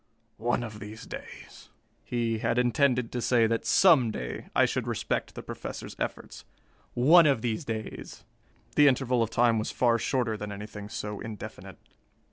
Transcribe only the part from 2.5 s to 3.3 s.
intended to